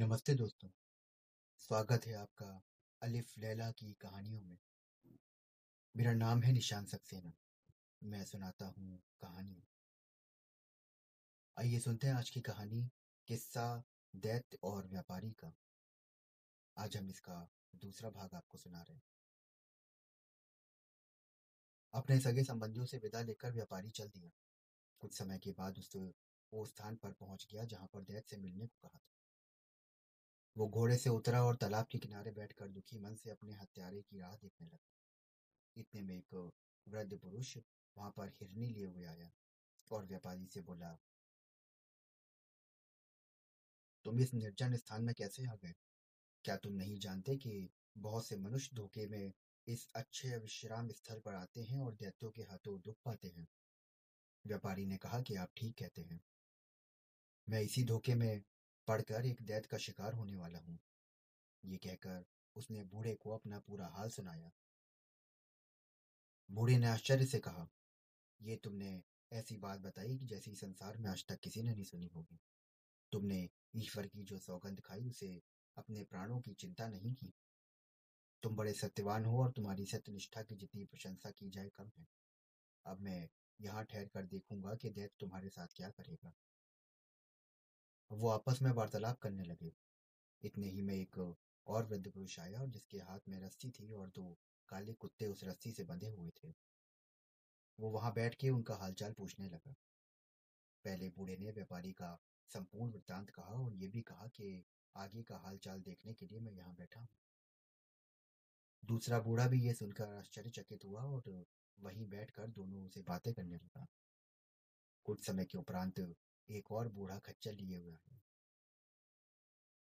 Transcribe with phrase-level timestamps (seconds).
[0.00, 0.68] नमस्ते दोस्तों।
[1.56, 2.62] स्वागत है आपका
[3.02, 4.58] अलिफ लैला की कहानियों में।
[5.96, 7.32] मेरा नाम है निशान सक्सेना।
[8.02, 9.62] मैं सुनाता हूँ कहानी।
[11.58, 12.90] आइए सुनते हैं आज की कहानी,
[13.26, 13.82] किस्सा,
[14.16, 15.52] दैत्य और व्यापारी का।
[16.76, 19.02] आज हम इसका दूसरा भाग आपको सुना रहे हैं।
[21.92, 24.30] अपने सगे संबंधियों से विदा लेकर व्यापारी चल दिया।
[24.98, 25.96] कुछ समय के बाद उस
[26.52, 29.19] वो स्थान पर पहुँच गया जहाँ पर दैत्य से मिलने को कहा था।
[30.56, 34.18] वो घोड़े से उतरा और तालाब के किनारे बैठकर दुखी मन से अपने हत्यारे की
[34.18, 34.90] राह देखने लगा।
[35.76, 36.34] इतने में एक
[36.86, 37.56] वृद्ध पुरुष
[37.96, 39.30] वहाँ पर हिरनी लिए हुए आया
[39.90, 40.96] और व्यापारी से बोला,
[44.04, 45.72] तुम इस निर्जन स्थान में कैसे आ गए?
[46.44, 49.32] क्या तुम नहीं जानते कि बहुत से मनुष्य धोखे में
[49.66, 53.46] इस अच्छे विश्राम स्थल पर आते हैं और दैत्यों के हाथों दुख पाते हैं?
[54.44, 56.20] व्यापारी ने कहा कि आप ठीक कहते हैं।
[57.48, 58.42] मैं इसी धोखे में
[58.90, 60.78] पढ़कर एक दैत का शिकार होने वाला हूँ।
[61.64, 62.24] ये कहकर
[62.56, 64.50] उसने बूढ़े को अपना पूरा हाल सुनाया।
[66.50, 67.68] बूढ़े ने आश्चर्य से कहा,
[68.40, 69.02] ये तुमने
[69.32, 72.40] ऐसी बात बताई कि जैसी संसार में आज तक किसी ने नहीं सुनी होगी।
[73.12, 75.42] तुमने ईश्वर की जो सौगंध खाई, उसे
[75.76, 77.32] अपने प्राणों की चिंता नहीं की।
[78.42, 82.06] तुम बड़े सत्यवान हो और तुम्हारी सत्यनिष्ठा की जितनी प्रशंसा की जाए कम है।
[82.86, 83.28] अब मैं
[83.60, 86.32] यहाँ ठहर कर देखूँगा कि दैत तुम्हारे साथ क्या करेगा।
[88.10, 89.72] वो आपस में वार्तालाप करने लगे।
[90.42, 91.18] इतने ही में एक
[91.66, 94.24] और वृद्ध पुरुष आया और जिसके हाथ में रस्सी थी और दो
[94.68, 96.52] काले कुत्ते उस रस्सी से बंधे हुए थे।
[97.78, 99.74] वो वहाँ बैठ के उनका हालचाल पूछने लगा।
[100.84, 102.18] पहले बूढ़े ने व्यापारी का
[102.50, 104.64] संपूर्ण वृत्तांत कहा और ये भी कहा कि
[104.94, 107.08] आगे का हालचाल देखने के लिए मैं यहाँ बैठा हूँ।
[108.82, 111.44] दूसरा बूढ़ा भी ये सुनकर आश्चर्यचकित हुआ और
[111.78, 113.86] वहीं बैठकर दोनों से बातें करने लगा।
[115.06, 116.00] कुछ समय के उपरांत
[116.50, 118.20] एक और बूढ़ा खच्चर लिए हुए आया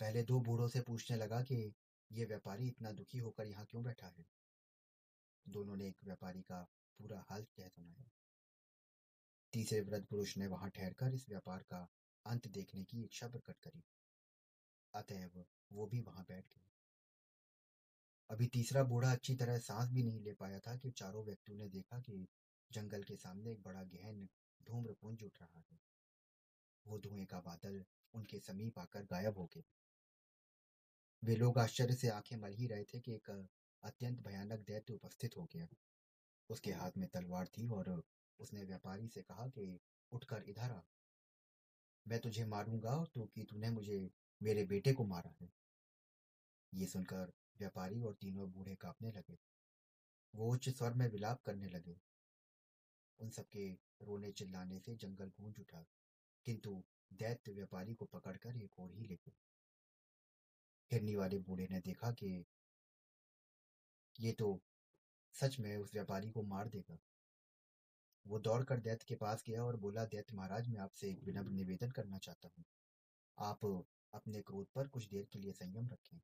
[0.00, 1.74] पहले दो बूढ़ों से पूछने लगा कि,
[2.12, 4.24] ये व्यापारी इतना दुखी होकर यहाँ क्यों बैठा है?
[5.48, 6.68] दोनों ने एक व्यापारी का
[6.98, 8.10] पूरा हाल कह सुनाया।
[9.52, 11.88] तीसरे वृद्ध पुरुष ने वहाँ ठहरकर इस व्यापार का
[12.26, 13.82] अंत देखने की इच्छा प्रकट करी।
[14.94, 16.60] अतएव वो भी वहाँ बैठ गए।
[18.30, 21.68] अभी तीसरा बूढ़ा अच्छी तरह सांस भी नहीं ले पाया था कि चारों व्यक्तियों ने
[21.68, 22.28] देखा कि
[22.72, 24.28] जंगल के सामने एक बड़ा गहन
[24.62, 25.78] धूम्रपुंज उठ रहा है।
[26.86, 29.62] वो धुएँ का बादल उनके समीप आकर गायब हो गए।
[31.24, 33.48] वे लोग आश्चर्य से आँखें मल ही रहे थे कि एक
[33.82, 35.68] अत्यंत भयानक दैत्य उपस्थित हो गया।
[36.50, 38.02] उसके हाथ में तलवार थी और
[38.40, 39.80] उसने व्यापारी से कहा कि,
[40.12, 40.80] उठकर इधर आ।
[42.08, 44.10] मैं तुझे मारूँगा तो कि तूने मुझे,
[44.42, 45.52] मेरे बेटे को मारा है।
[46.74, 49.38] ये सुनकर व्यापारी और तीनों बूढ़े कांपने लगे।
[50.34, 52.00] वो उच्च स्वर में विलाप करने लगे।
[53.18, 55.84] उन सबके रोने चिल्लाने से जंगल गूंज उठा।
[56.46, 59.32] किंतु दैत्य व्यापारी को पकड़कर एक और ही ले गए
[60.92, 62.44] हिरनी वाले बूढ़े ने देखा कि
[64.20, 64.60] ये तो
[65.34, 66.98] सच में उस व्यापारी को मार देगा।
[68.26, 71.90] वो दौड़कर दैत्य के पास गया और बोला, दैत्य महाराज, मैं आपसे एक विनम्र निवेदन
[71.90, 72.64] करना चाहता हूँ।
[73.38, 76.20] आप अपने क्रोध पर कुछ देर के लिए संयम रखें।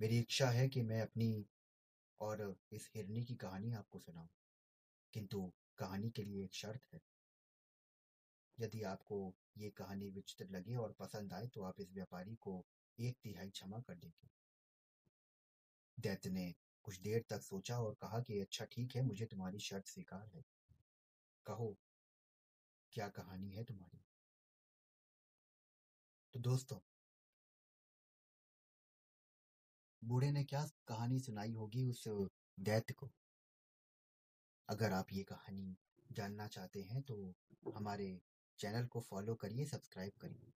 [0.00, 1.46] मेरी इच्छा है कि मैं अपनी
[2.20, 4.28] और इस हिरनी की कहानी आपको सुनाऊं।
[5.12, 7.00] किंतु कहानी के लिए एक शर्त है।
[8.64, 9.18] यदि आपको
[9.58, 12.64] ये कहानी विचित्र लगे और पसंद आए तो आप इस व्यापारी को
[12.98, 14.28] एक तिहाई क्षमा कर देंगे।
[15.98, 16.52] दैत्य ने
[16.84, 20.42] कुछ देर तक सोचा और कहा कि अच्छा ठीक है, मुझे तुम्हारी शर्त स्वीकार है।
[21.46, 21.76] कहो,
[22.92, 24.00] क्या कहानी है तुम्हारी?
[26.34, 26.78] तो दोस्तों
[30.02, 32.04] बूढ़े ने क्या कहानी सुनाई होगी उस
[32.60, 33.10] दैत्य को?
[34.68, 35.76] अगर आप ये कहानी
[36.12, 37.16] जानना चाहते हैं तो
[37.76, 38.06] हमारे
[38.58, 40.52] चैनल को फॉलो करिए, सब्सक्राइब करिए।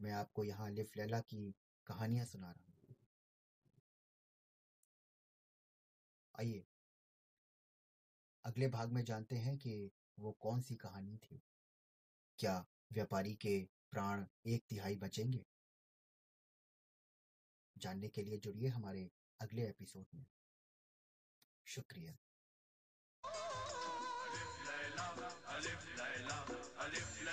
[0.00, 1.54] मैं आपको यहाँ लिफ लैला की
[1.86, 2.96] कहानियाँ सुना रहा हूँ।
[6.40, 6.66] आइए।
[8.44, 11.42] अगले भाग में जानते हैं कि वो कौन सी कहानी थी।
[12.38, 15.46] क्या व्यापारी के प्राण एक तिहाई बचेंगे?
[17.78, 19.10] जानने के लिए जुड़िए हमारे
[19.40, 20.26] अगले एपिसोड में।
[21.64, 22.16] शुक्रिया।
[26.84, 27.23] I live